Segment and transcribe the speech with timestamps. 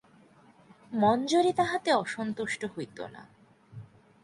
[0.91, 3.23] মঞ্জরী তাহাতে অসন্তুষ্ট হইত না।